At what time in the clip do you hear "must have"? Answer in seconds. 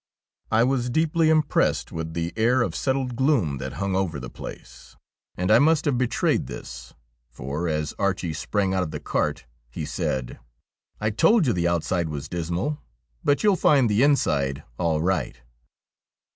5.59-5.99